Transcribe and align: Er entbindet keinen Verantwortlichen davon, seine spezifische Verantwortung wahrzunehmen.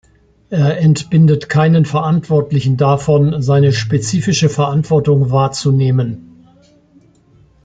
Er 0.49 0.79
entbindet 0.79 1.47
keinen 1.47 1.85
Verantwortlichen 1.85 2.75
davon, 2.75 3.39
seine 3.43 3.71
spezifische 3.71 4.49
Verantwortung 4.49 5.29
wahrzunehmen. 5.29 6.47